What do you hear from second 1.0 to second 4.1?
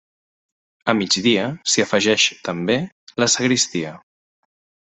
migdia s'hi afegeix, també, la sagristia.